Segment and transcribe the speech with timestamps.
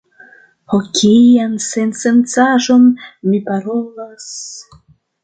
[0.73, 2.87] Ho, kian sensencaĵon
[3.29, 4.27] mi parolas!